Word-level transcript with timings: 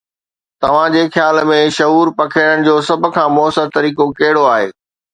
توهان 0.63 0.95
جي 0.95 1.03
خيال 1.17 1.41
۾ 1.51 1.59
شعور 1.77 2.13
پکيڙڻ 2.23 2.67
جو 2.71 2.75
سڀ 2.91 3.09
کان 3.19 3.33
مؤثر 3.39 3.73
طريقو 3.81 4.13
ڪهڙو 4.19 4.53
آهي؟ 4.59 4.69